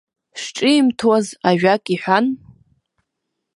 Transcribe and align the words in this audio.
Шҿимҭуаз, 0.41 1.27
ажәак 1.49 1.85
иҳәан. 1.93 2.25